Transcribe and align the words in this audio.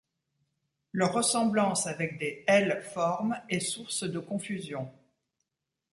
Leur 0.93 1.13
ressemblance 1.13 1.85
avec 1.85 2.17
des 2.17 2.43
L-formes 2.47 3.39
est 3.49 3.59
source 3.59 4.03
de 4.03 4.17
confusion. 4.17 4.91